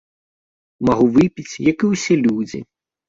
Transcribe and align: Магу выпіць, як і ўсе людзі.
Магу 0.89 1.05
выпіць, 1.17 1.61
як 1.71 1.77
і 1.89 1.93
ўсе 1.93 2.13
людзі. 2.27 2.59